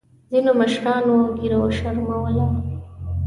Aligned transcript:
ځینو 0.31 0.51
مشرانو 0.61 1.17
ګیره 1.37 1.57
وشرمولـه. 1.59 2.45